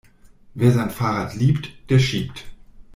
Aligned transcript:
Wer 0.55 0.71
sein 0.71 0.89
Fahrrad 0.89 1.35
liebt, 1.35 1.69
der 1.91 1.99
schiebt. 1.99 2.45